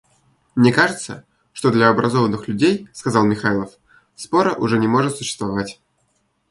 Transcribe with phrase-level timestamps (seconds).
[0.55, 3.77] Мне кажется, что для образованных людей,— сказал Михайлов,—
[4.15, 5.79] спора уже не может существовать.